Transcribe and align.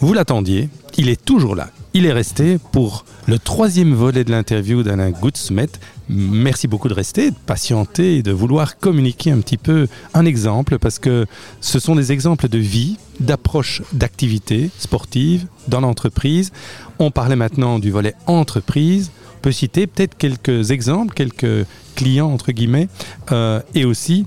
Vous 0.00 0.12
l'attendiez, 0.14 0.68
il 0.96 1.08
est 1.08 1.24
toujours 1.24 1.56
là. 1.56 1.70
Il 1.92 2.06
est 2.06 2.12
resté 2.12 2.58
pour 2.70 3.04
le 3.26 3.36
troisième 3.40 3.94
volet 3.94 4.22
de 4.22 4.30
l'interview 4.30 4.84
d'Alain 4.84 5.10
Goodsmet. 5.10 5.70
Merci 6.08 6.68
beaucoup 6.68 6.86
de 6.86 6.94
rester, 6.94 7.32
de 7.32 7.36
patienter 7.46 8.18
et 8.18 8.22
de 8.22 8.30
vouloir 8.30 8.78
communiquer 8.78 9.32
un 9.32 9.40
petit 9.40 9.56
peu 9.56 9.88
un 10.14 10.24
exemple 10.24 10.78
parce 10.78 11.00
que 11.00 11.26
ce 11.60 11.80
sont 11.80 11.96
des 11.96 12.12
exemples 12.12 12.48
de 12.48 12.58
vie, 12.58 12.96
d'approche 13.18 13.82
d'activité 13.92 14.70
sportive 14.78 15.46
dans 15.66 15.80
l'entreprise. 15.80 16.52
On 17.00 17.10
parlait 17.10 17.34
maintenant 17.34 17.80
du 17.80 17.90
volet 17.90 18.14
entreprise. 18.28 19.10
On 19.38 19.40
peut 19.40 19.52
citer 19.52 19.88
peut-être 19.88 20.16
quelques 20.16 20.70
exemples, 20.70 21.12
quelques 21.12 21.66
clients 21.96 22.30
entre 22.30 22.52
guillemets, 22.52 22.88
euh, 23.32 23.60
et 23.74 23.84
aussi 23.84 24.26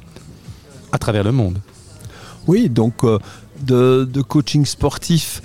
à 0.91 0.97
travers 0.97 1.23
le 1.23 1.31
monde. 1.31 1.59
Oui, 2.47 2.69
donc 2.69 3.03
euh, 3.03 3.19
de, 3.63 4.21
coaching 4.21 4.65
sportif 4.65 5.41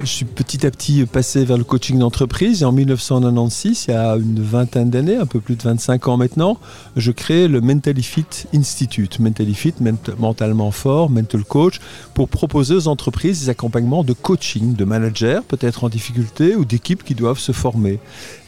je 0.00 0.06
suis 0.06 0.24
petit 0.24 0.66
à 0.66 0.70
petit 0.70 1.04
passé 1.04 1.44
vers 1.44 1.58
le 1.58 1.64
coaching 1.64 1.98
d'entreprise 1.98 2.62
et 2.62 2.64
en 2.64 2.72
1996, 2.72 3.86
il 3.88 3.90
y 3.90 3.94
a 3.94 4.16
une 4.16 4.40
vingtaine 4.40 4.88
d'années, 4.88 5.16
un 5.16 5.26
peu 5.26 5.40
plus 5.40 5.56
de 5.56 5.62
25 5.62 6.08
ans 6.08 6.16
maintenant, 6.16 6.58
je 6.96 7.12
crée 7.12 7.48
le 7.48 7.60
Mentally 7.60 8.02
Fit 8.02 8.46
Institute. 8.54 9.18
Mentally 9.18 9.54
Fit, 9.54 9.74
mentalement 10.18 10.70
fort, 10.70 11.10
mental 11.10 11.44
coach, 11.44 11.80
pour 12.14 12.28
proposer 12.28 12.74
aux 12.74 12.88
entreprises 12.88 13.40
des 13.40 13.48
accompagnements 13.50 14.02
de 14.02 14.12
coaching, 14.12 14.74
de 14.74 14.84
managers 14.84 15.40
peut-être 15.46 15.84
en 15.84 15.88
difficulté 15.88 16.56
ou 16.56 16.64
d'équipes 16.64 17.04
qui 17.04 17.14
doivent 17.14 17.38
se 17.38 17.52
former. 17.52 18.00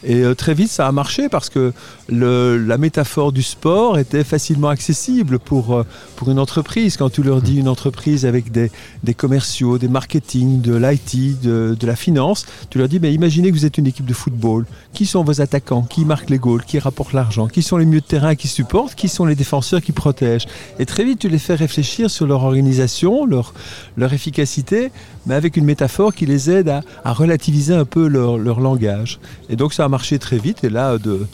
Et 0.03 0.23
euh, 0.23 0.35
très 0.35 0.53
vite, 0.53 0.69
ça 0.69 0.87
a 0.87 0.91
marché 0.91 1.29
parce 1.29 1.49
que 1.49 1.71
la 2.09 2.77
métaphore 2.77 3.31
du 3.31 3.43
sport 3.43 3.97
était 3.97 4.23
facilement 4.23 4.69
accessible 4.69 5.39
pour, 5.39 5.73
euh, 5.73 5.83
pour 6.15 6.29
une 6.29 6.39
entreprise. 6.39 6.97
Quand 6.97 7.09
tu 7.09 7.23
leur 7.23 7.41
dis 7.41 7.57
une 7.57 7.69
entreprise 7.69 8.25
avec 8.25 8.51
des, 8.51 8.71
des 9.03 9.13
commerciaux, 9.13 9.77
des 9.77 9.87
marketing, 9.87 10.61
de 10.61 10.75
l'IT, 10.75 11.42
de, 11.43 11.77
la 11.85 11.95
finance, 11.95 12.45
tu 12.69 12.77
leur 12.77 12.87
dis, 12.87 12.99
mais 12.99 13.13
imaginez 13.13 13.49
que 13.49 13.55
vous 13.55 13.65
êtes 13.65 13.77
une 13.77 13.87
équipe 13.87 14.05
de 14.05 14.13
football. 14.13 14.65
Qui 14.93 15.05
sont 15.05 15.23
vos 15.23 15.41
attaquants? 15.41 15.83
Qui 15.83 16.05
marquent 16.05 16.29
les 16.29 16.39
goals? 16.39 16.63
Qui 16.63 16.79
rapportent 16.79 17.13
l'argent? 17.13 17.47
Qui 17.47 17.61
sont 17.61 17.77
les 17.77 17.85
milieux 17.85 18.01
de 18.01 18.05
terrain 18.05 18.35
qui 18.35 18.47
supportent? 18.47 18.95
Qui 18.95 19.09
sont 19.09 19.25
les 19.25 19.35
défenseurs 19.35 19.81
qui 19.81 19.91
protègent? 19.91 20.47
Et 20.79 20.85
très 20.85 21.03
vite, 21.03 21.19
tu 21.19 21.29
les 21.29 21.39
fais 21.39 21.55
réfléchir 21.55 22.09
sur 22.09 22.25
leur 22.25 22.43
organisation, 22.43 23.25
leur, 23.25 23.53
leur 23.97 24.13
efficacité, 24.13 24.91
mais 25.25 25.35
avec 25.35 25.57
une 25.57 25.65
métaphore 25.65 26.13
qui 26.13 26.25
les 26.25 26.49
aide 26.49 26.69
à, 27.03 27.13
relativiser 27.13 27.73
un 27.73 27.85
peu 27.85 28.07
leur, 28.07 28.37
leur, 28.37 28.59
langage. 28.59 29.19
Et 29.49 29.55
donc 29.55 29.73
ça 29.73 29.85
a 29.85 29.89
marché 29.89 30.19
très 30.19 30.37
vite. 30.37 30.63
Et 30.63 30.69
là, 30.69 30.97
de, 30.97 31.27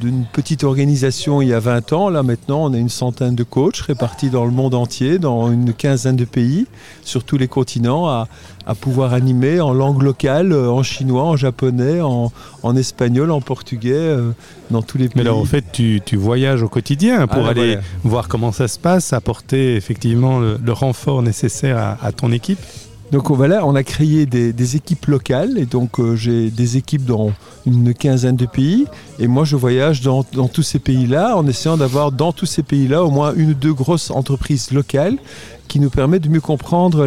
d'une 0.00 0.24
petite 0.24 0.64
organisation 0.64 1.42
il 1.42 1.48
y 1.48 1.52
a 1.52 1.60
20 1.60 1.92
ans. 1.92 2.08
Là 2.08 2.22
maintenant, 2.22 2.64
on 2.64 2.72
a 2.74 2.78
une 2.78 2.88
centaine 2.88 3.34
de 3.34 3.42
coachs 3.42 3.78
répartis 3.78 4.30
dans 4.30 4.44
le 4.44 4.50
monde 4.50 4.74
entier, 4.74 5.18
dans 5.18 5.50
une 5.50 5.72
quinzaine 5.72 6.16
de 6.16 6.24
pays, 6.24 6.66
sur 7.02 7.24
tous 7.24 7.38
les 7.38 7.48
continents, 7.48 8.08
à, 8.08 8.28
pouvoir 8.80 9.12
animer 9.12 9.60
en 9.60 9.72
langue 9.72 10.02
locale, 10.02 10.52
euh, 10.52 10.68
en 10.68 10.82
chinois, 10.82 11.22
en 11.22 11.36
japonais, 11.36 12.00
en, 12.00 12.76
espagnol, 12.76 13.30
en 13.30 13.40
portugais, 13.40 13.92
euh, 13.94 14.32
dans 14.70 14.82
tous 14.82 14.98
les 14.98 15.08
pays. 15.08 15.14
Mais 15.16 15.20
alors 15.22 15.38
en 15.38 15.44
fait, 15.44 15.64
tu, 15.72 16.00
voyages 16.16 16.62
au 16.62 16.68
quotidien 16.68 17.26
pour 17.28 17.46
ah, 17.46 17.50
aller 17.50 17.78
voir 18.02 18.26
comment 18.26 18.50
ça 18.50 18.66
se 18.66 18.78
passe, 18.78 19.12
apporter 19.12 19.76
effectivement 19.76 20.40
le, 20.40 20.72
renfort 20.72 21.22
nécessaire 21.22 21.96
à 22.02 22.12
ton 22.12 22.32
équipe? 22.32 22.58
Donc 23.12 23.30
voilà, 23.30 23.64
on 23.64 23.76
a 23.76 23.84
créé 23.84 24.26
des, 24.26 24.76
équipes 24.76 25.06
locales 25.06 25.58
et 25.58 25.66
donc 25.66 26.00
euh, 26.00 26.16
j'ai 26.16 26.50
des 26.50 26.76
équipes 26.76 27.04
dans 27.04 27.30
une 27.64 27.94
quinzaine 27.94 28.34
de 28.34 28.46
pays 28.46 28.86
et 29.20 29.28
moi 29.28 29.44
je 29.44 29.54
voyage 29.54 30.00
dans, 30.00 30.24
tous 30.24 30.62
ces 30.62 30.80
pays-là 30.80 31.36
en 31.36 31.46
essayant 31.46 31.76
d'avoir 31.76 32.10
dans 32.10 32.32
tous 32.32 32.46
ces 32.46 32.64
pays-là 32.64 33.04
au 33.04 33.10
moins 33.10 33.32
une 33.36 33.50
ou 33.50 33.54
deux 33.54 33.72
grosses 33.72 34.10
entreprises 34.10 34.72
locales 34.72 35.18
qui 35.68 35.78
nous 35.78 35.90
permettent 35.90 36.24
de 36.24 36.28
mieux 36.28 36.40
comprendre 36.40 37.06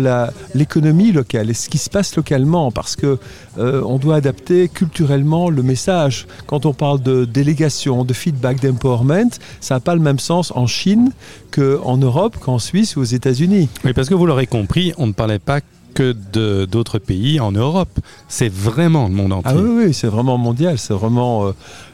l'économie 0.56 1.12
locale 1.12 1.50
et 1.50 1.54
ce 1.54 1.70
qui 1.70 1.78
se 1.78 1.90
passe 1.90 2.16
localement 2.16 2.72
parce 2.72 2.96
que 2.96 3.18
euh, 3.58 3.82
on 3.86 3.98
doit 3.98 4.16
adapter 4.16 4.70
culturellement 4.70 5.50
le 5.50 5.64
message. 5.64 6.28
Quand 6.48 6.66
on 6.66 6.74
parle 6.74 7.02
de 7.02 7.26
délégation, 7.26 8.06
de 8.06 8.14
feedback, 8.14 8.62
d'empowerment, 8.62 9.32
ça 9.60 9.76
n'a 9.76 9.80
pas 9.80 9.96
le 9.96 10.02
même 10.02 10.20
sens 10.20 10.52
en 10.56 10.68
Chine 10.68 11.12
qu'en 11.52 11.98
Europe, 11.98 12.38
qu'en 12.40 12.60
Suisse 12.60 12.96
ou 12.96 13.02
aux 13.02 13.06
États-Unis. 13.06 13.70
Oui, 13.84 13.94
parce 13.94 14.10
que 14.10 14.16
vous 14.16 14.26
l'aurez 14.26 14.48
compris, 14.48 14.94
on 14.98 15.08
ne 15.08 15.14
parlait 15.14 15.40
pas 15.40 15.62
que 16.00 16.66
d'autres 16.66 16.98
pays 16.98 17.42
en 17.42 17.52
Europe. 17.52 18.00
C'est 18.30 18.52
vraiment 18.52 19.10
le 19.10 19.14
monde 19.14 19.34
entier. 19.34 19.52
Ah 19.54 19.62
oui, 19.62 19.86
oui 19.86 19.94
c'est 19.94 20.08
vraiment 20.08 20.38
mondial. 20.38 20.78
C'est 20.78 20.94
vraiment. 20.94 21.48
Euh, 21.48 21.52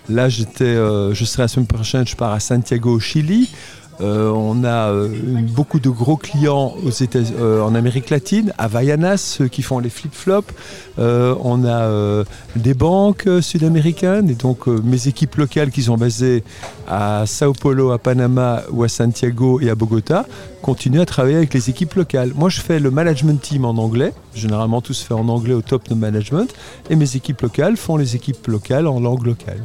là, 0.10 0.30
j'étais, 0.30 0.64
euh, 0.64 1.14
je 1.16 1.26
serai 1.26 1.44
la 1.44 1.48
semaine 1.48 1.66
prochaine, 1.66 2.06
je 2.06 2.16
pars 2.16 2.32
à 2.32 2.40
Santiago, 2.40 2.92
au 2.92 3.00
Chili. 3.00 3.50
Euh, 4.02 4.30
on 4.30 4.64
a 4.64 4.94
beaucoup 5.54 5.80
de 5.80 5.90
gros 5.90 6.18
clients 6.18 6.76
États, 7.00 7.20
en 7.64 7.76
Amérique 7.76 8.10
latine, 8.10 8.54
à 8.58 8.68
Vayanas, 8.68 9.18
ceux 9.18 9.48
qui 9.48 9.62
font 9.62 9.80
les 9.80 9.90
flip-flops. 9.90 10.54
on 10.98 11.66
a 11.66 12.24
des 12.56 12.74
banques 12.74 13.28
sud-américaines 13.42 14.30
et 14.30 14.36
donc 14.36 14.68
mes 14.68 15.08
équipes 15.08 15.36
locales 15.36 15.72
qui 15.72 15.84
sont 15.84 15.98
basées 15.98 16.44
à 16.88 17.24
Sao 17.26 17.54
Paulo, 17.54 17.92
à 17.92 17.98
Panama 17.98 18.64
ou 18.72 18.84
à 18.84 18.90
Santiago 18.90 19.60
et 19.62 19.70
à 19.70 19.76
Bogota 19.76 20.26
continuer 20.66 21.00
à 21.00 21.06
travailler 21.06 21.38
avec 21.38 21.54
les 21.54 21.70
équipes 21.70 21.94
locales. 21.94 22.32
Moi, 22.34 22.50
je 22.50 22.60
fais 22.60 22.80
le 22.80 22.90
management 22.90 23.40
team 23.40 23.66
en 23.66 23.78
anglais. 23.78 24.14
Généralement, 24.34 24.82
tout 24.82 24.94
se 24.94 25.06
fait 25.06 25.14
en 25.14 25.30
anglais 25.30 25.54
au 25.54 25.62
top 25.62 25.88
de 25.90 25.94
management. 25.94 26.52
Et 26.90 26.96
mes 26.96 27.16
équipes 27.16 27.40
locales 27.42 27.78
font 27.78 27.98
les 27.98 28.16
équipes 28.16 28.48
locales 28.48 28.88
en 28.88 29.00
langue 29.00 29.28
locale. 29.28 29.60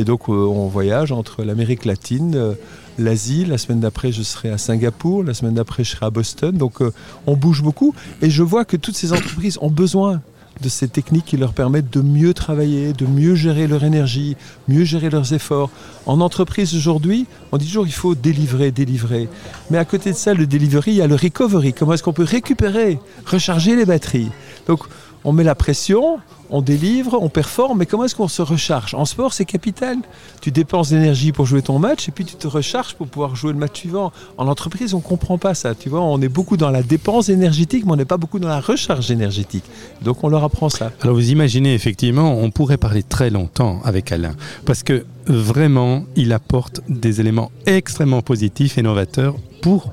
Et 0.00 0.02
donc, 0.02 0.28
euh, 0.28 0.32
on 0.32 0.66
voyage 0.66 1.12
entre 1.12 1.44
l'Amérique 1.44 1.84
latine, 1.84 2.34
euh, 2.34 2.54
l'Asie. 2.98 3.44
La 3.44 3.58
semaine 3.58 3.80
d'après, 3.80 4.12
je 4.12 4.22
serai 4.22 4.50
à 4.50 4.58
Singapour. 4.58 5.24
La 5.24 5.34
semaine 5.34 5.54
d'après, 5.54 5.84
je 5.84 5.90
serai 5.90 6.06
à 6.06 6.10
Boston. 6.10 6.56
Donc, 6.56 6.82
euh, 6.82 6.92
on 7.26 7.36
bouge 7.36 7.62
beaucoup. 7.62 7.94
Et 8.22 8.30
je 8.30 8.42
vois 8.42 8.64
que 8.64 8.76
toutes 8.76 8.96
ces 8.96 9.12
entreprises 9.12 9.58
ont 9.60 9.70
besoin 9.70 10.20
de 10.62 10.68
ces 10.68 10.88
techniques 10.88 11.24
qui 11.24 11.36
leur 11.36 11.52
permettent 11.52 11.92
de 11.92 12.02
mieux 12.02 12.34
travailler, 12.34 12.92
de 12.92 13.06
mieux 13.06 13.34
gérer 13.34 13.66
leur 13.66 13.82
énergie, 13.82 14.36
mieux 14.68 14.84
gérer 14.84 15.10
leurs 15.10 15.32
efforts. 15.32 15.70
En 16.06 16.20
entreprise 16.20 16.74
aujourd'hui, 16.74 17.26
on 17.52 17.56
dit 17.56 17.66
toujours 17.66 17.84
qu'il 17.84 17.94
faut 17.94 18.14
délivrer, 18.14 18.70
délivrer. 18.70 19.28
Mais 19.70 19.78
à 19.78 19.84
côté 19.84 20.10
de 20.10 20.16
ça, 20.16 20.34
le 20.34 20.46
delivery, 20.46 20.92
il 20.92 20.96
y 20.96 21.02
a 21.02 21.06
le 21.06 21.14
recovery. 21.14 21.72
Comment 21.72 21.94
est-ce 21.94 22.02
qu'on 22.02 22.12
peut 22.12 22.24
récupérer, 22.24 22.98
recharger 23.24 23.74
les 23.74 23.86
batteries? 23.86 24.30
Donc, 24.66 24.80
on 25.24 25.32
met 25.32 25.44
la 25.44 25.54
pression, 25.54 26.18
on 26.50 26.62
délivre, 26.62 27.16
on 27.20 27.28
performe, 27.28 27.78
mais 27.78 27.86
comment 27.86 28.04
est-ce 28.04 28.14
qu'on 28.14 28.28
se 28.28 28.42
recharge? 28.42 28.94
En 28.94 29.04
sport, 29.04 29.32
c'est 29.32 29.44
capital. 29.44 29.98
Tu 30.40 30.50
dépenses 30.50 30.90
d'énergie 30.90 31.32
pour 31.32 31.46
jouer 31.46 31.62
ton 31.62 31.78
match 31.78 32.08
et 32.08 32.12
puis 32.12 32.24
tu 32.24 32.34
te 32.34 32.48
recharges 32.48 32.94
pour 32.94 33.06
pouvoir 33.06 33.36
jouer 33.36 33.52
le 33.52 33.58
match 33.58 33.80
suivant. 33.80 34.12
En 34.36 34.48
entreprise, 34.48 34.94
on 34.94 34.98
ne 34.98 35.02
comprend 35.02 35.38
pas 35.38 35.54
ça. 35.54 35.74
Tu 35.74 35.88
vois, 35.88 36.00
on 36.00 36.20
est 36.20 36.28
beaucoup 36.28 36.56
dans 36.56 36.70
la 36.70 36.82
dépense 36.82 37.28
énergétique, 37.28 37.84
mais 37.86 37.92
on 37.92 37.96
n'est 37.96 38.04
pas 38.04 38.16
beaucoup 38.16 38.38
dans 38.38 38.48
la 38.48 38.60
recharge 38.60 39.10
énergétique. 39.10 39.64
Donc 40.02 40.24
on 40.24 40.28
leur 40.28 40.42
apprend 40.42 40.68
ça. 40.68 40.90
Alors 41.02 41.14
vous 41.14 41.30
imaginez, 41.30 41.74
effectivement, 41.74 42.38
on 42.38 42.50
pourrait 42.50 42.78
parler 42.78 43.02
très 43.02 43.30
longtemps 43.30 43.80
avec 43.84 44.10
Alain, 44.10 44.34
parce 44.64 44.82
que 44.82 45.04
vraiment, 45.26 46.04
il 46.16 46.32
apporte 46.32 46.80
des 46.88 47.20
éléments 47.20 47.52
extrêmement 47.66 48.22
positifs 48.22 48.78
et 48.78 48.82
novateurs 48.82 49.36
pour 49.62 49.92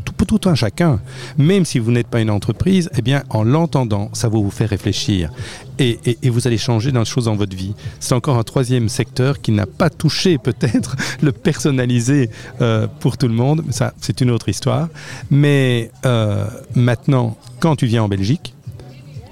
pour 0.00 0.26
tout, 0.26 0.48
un 0.48 0.54
chacun. 0.54 1.00
Même 1.38 1.64
si 1.64 1.78
vous 1.78 1.90
n'êtes 1.90 2.06
pas 2.06 2.20
une 2.20 2.30
entreprise, 2.30 2.90
eh 2.96 3.02
bien, 3.02 3.22
en 3.30 3.42
l'entendant, 3.42 4.10
ça 4.12 4.28
va 4.28 4.38
vous 4.38 4.50
faire 4.50 4.68
réfléchir. 4.70 5.30
Et, 5.78 5.98
vous 6.24 6.46
allez 6.46 6.58
changer 6.58 6.92
dans 6.92 7.04
choses 7.04 7.24
dans 7.24 7.36
votre 7.36 7.56
vie. 7.56 7.74
C'est 8.00 8.14
encore 8.14 8.38
un 8.38 8.42
troisième 8.42 8.88
secteur 8.88 9.40
qui 9.40 9.52
n'a 9.52 9.66
pas 9.66 9.90
touché 9.90 10.38
peut-être 10.38 10.96
le 11.20 11.32
personnalisé 11.32 12.30
euh, 12.60 12.86
pour 13.00 13.18
tout 13.18 13.28
le 13.28 13.34
monde. 13.34 13.64
Ça, 13.70 13.92
c'est 14.00 14.20
une 14.20 14.30
autre 14.30 14.48
histoire. 14.48 14.88
Mais 15.30 15.90
euh, 16.06 16.44
maintenant, 16.74 17.36
quand 17.60 17.76
tu 17.76 17.86
viens 17.86 18.04
en 18.04 18.08
Belgique, 18.08 18.54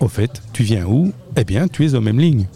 au 0.01 0.09
fait, 0.09 0.43
tu 0.53 0.63
viens 0.65 0.85
où? 0.85 1.13
Eh 1.37 1.45
bien, 1.45 1.69
tu 1.69 1.85
es 1.87 1.95
aux 1.95 2.01
mêmes 2.01 2.21
lignes. 2.21 2.47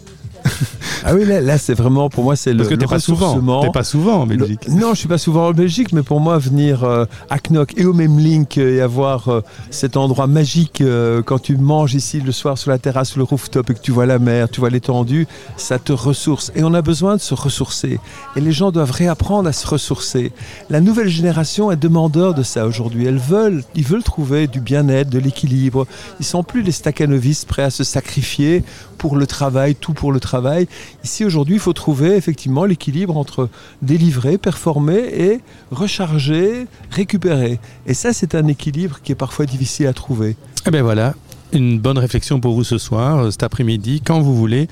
Ah 1.09 1.15
oui, 1.15 1.23
là, 1.25 1.57
c'est 1.57 1.73
vraiment, 1.73 2.09
pour 2.09 2.25
moi, 2.25 2.35
c'est 2.35 2.51
le, 2.51 2.57
Parce 2.57 2.69
que 2.69 2.75
t'es 2.75 2.85
pas 2.85 2.99
souvent. 2.99 3.61
T'es 3.61 3.71
pas 3.71 3.85
souvent 3.85 4.23
en 4.23 4.27
Belgique. 4.27 4.67
non, 4.67 4.89
je 4.93 4.99
suis 4.99 5.07
pas 5.07 5.17
souvent 5.17 5.47
en 5.47 5.53
Belgique, 5.53 5.93
mais 5.93 6.03
pour 6.03 6.19
moi, 6.19 6.37
venir 6.37 6.83
euh, 6.83 7.05
à 7.29 7.37
Knock 7.39 7.73
et 7.77 7.85
au 7.85 7.93
même 7.93 8.19
link 8.19 8.57
et 8.57 8.81
avoir 8.81 9.29
euh, 9.29 9.41
cet 9.69 9.95
endroit 9.95 10.27
magique 10.27 10.81
euh, 10.81 11.21
quand 11.21 11.39
tu 11.39 11.55
manges 11.55 11.95
ici 11.95 12.19
le 12.19 12.33
soir 12.33 12.57
sur 12.57 12.71
la 12.71 12.77
terrasse, 12.77 13.11
sur 13.11 13.19
le 13.19 13.23
rooftop 13.23 13.69
et 13.69 13.73
que 13.73 13.79
tu 13.79 13.91
vois 13.91 14.05
la 14.05 14.19
mer, 14.19 14.49
tu 14.49 14.59
vois 14.59 14.69
l'étendue, 14.69 15.27
ça 15.55 15.79
te 15.79 15.93
ressource. 15.93 16.51
Et 16.55 16.63
on 16.65 16.73
a 16.73 16.81
besoin 16.81 17.15
de 17.15 17.21
se 17.21 17.33
ressourcer. 17.33 18.01
Et 18.35 18.41
les 18.41 18.51
gens 18.51 18.71
doivent 18.71 18.91
réapprendre 18.91 19.47
à 19.47 19.53
se 19.53 19.65
ressourcer. 19.65 20.33
La 20.69 20.81
nouvelle 20.81 21.07
génération 21.07 21.71
est 21.71 21.77
demandeur 21.77 22.33
de 22.33 22.43
ça 22.43 22.67
aujourd'hui. 22.67 23.05
Elles 23.05 23.17
veulent, 23.17 23.63
ils 23.75 23.85
veulent 23.85 24.03
trouver 24.03 24.47
du 24.47 24.59
bien-être, 24.59 25.09
de 25.09 25.19
l'équilibre. 25.19 25.87
Ils 26.19 26.25
sont 26.25 26.43
plus 26.43 26.63
les 26.63 26.73
staccanovistes 26.73 27.47
prêts 27.47 27.63
à 27.63 27.69
se 27.69 27.85
sacrifier 27.85 28.65
pour 28.97 29.15
le 29.15 29.27
travail, 29.27 29.75
tout 29.75 29.93
pour 29.93 30.11
le 30.11 30.19
travail. 30.19 30.67
Ici, 31.03 31.25
aujourd'hui, 31.25 31.55
il 31.55 31.61
faut 31.61 31.73
trouver 31.73 32.15
effectivement 32.15 32.65
l'équilibre 32.65 33.17
entre 33.17 33.49
délivrer, 33.81 34.37
performer 34.37 34.97
et 34.97 35.39
recharger, 35.71 36.67
récupérer. 36.91 37.59
Et 37.85 37.93
ça, 37.93 38.13
c'est 38.13 38.35
un 38.35 38.47
équilibre 38.47 38.99
qui 39.03 39.11
est 39.11 39.15
parfois 39.15 39.45
difficile 39.45 39.87
à 39.87 39.93
trouver. 39.93 40.35
Eh 40.65 40.71
bien 40.71 40.83
voilà, 40.83 41.13
une 41.53 41.79
bonne 41.79 41.97
réflexion 41.97 42.39
pour 42.39 42.53
vous 42.53 42.63
ce 42.63 42.77
soir, 42.77 43.31
cet 43.31 43.43
après-midi, 43.43 44.01
quand 44.03 44.19
vous 44.19 44.35
voulez. 44.35 44.67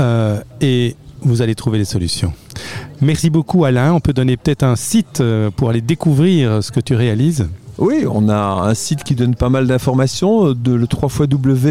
Euh, 0.00 0.40
et 0.60 0.96
vous 1.20 1.42
allez 1.42 1.54
trouver 1.54 1.78
les 1.78 1.84
solutions. 1.84 2.32
Merci 3.00 3.30
beaucoup 3.30 3.64
Alain. 3.64 3.92
On 3.92 4.00
peut 4.00 4.12
donner 4.12 4.36
peut-être 4.36 4.62
un 4.62 4.76
site 4.76 5.20
euh, 5.20 5.50
pour 5.50 5.70
aller 5.70 5.80
découvrir 5.80 6.62
ce 6.62 6.72
que 6.72 6.80
tu 6.80 6.94
réalises 6.94 7.48
oui, 7.78 8.04
on 8.10 8.28
a 8.28 8.34
un 8.36 8.74
site 8.74 9.04
qui 9.04 9.14
donne 9.14 9.36
pas 9.36 9.50
mal 9.50 9.68
d'informations, 9.68 10.52
de 10.52 10.72
le 10.72 10.88
3 10.88 11.08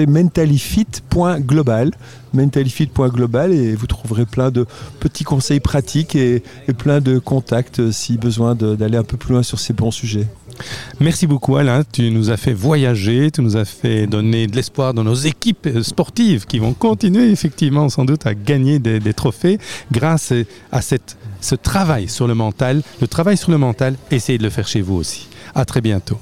mentalifit.global, 0.08 1.92
mentalifit.global 2.34 3.52
et 3.52 3.76
vous 3.76 3.88
trouverez 3.88 4.26
plein 4.26 4.50
de 4.50 4.66
petits 5.02 5.26
conseils 5.26 5.60
pratiques 5.60 6.16
et 6.16 6.44
plein 6.78 7.02
de 7.02 7.20
contacts 7.20 7.92
si 7.92 8.18
besoin 8.18 8.56
d'aller 8.56 8.98
un 8.98 9.04
peu 9.04 9.18
plus 9.18 9.34
loin 9.34 9.44
sur 9.44 9.60
ces 9.60 9.74
bons 9.74 9.92
sujets. 9.92 10.28
Merci 11.00 11.28
beaucoup 11.28 11.58
Alain, 11.58 11.84
tu 11.92 12.10
nous 12.12 12.30
as 12.30 12.38
fait 12.38 12.54
voyager, 12.54 13.32
tu 13.32 13.42
nous 13.42 13.58
as 13.58 13.66
fait 13.66 14.08
donner 14.08 14.48
de 14.48 14.56
l'espoir 14.56 14.94
dans 14.94 15.04
nos 15.04 15.16
équipes 15.16 15.70
sportives 15.82 16.46
qui 16.46 16.60
vont 16.60 16.74
continuer 16.74 17.30
effectivement 17.32 17.90
sans 17.90 18.06
doute 18.06 18.26
à 18.26 18.34
gagner 18.34 18.80
des, 18.80 19.14
trophées 19.14 19.60
grâce 19.92 20.34
à 20.72 20.82
ce 20.82 21.56
travail 21.56 22.08
sur 22.08 22.28
le 22.28 22.36
mental. 22.36 22.82
Le 23.02 23.08
travail 23.08 23.38
sur 23.38 23.52
le 23.52 23.58
mental, 23.58 23.96
essayez 24.12 24.38
de 24.38 24.44
le 24.44 24.50
faire 24.50 24.68
chez 24.68 24.82
vous 24.82 24.96
aussi. 24.96 25.28
À 25.54 25.66
très 25.66 25.82
bientôt. 25.82 26.16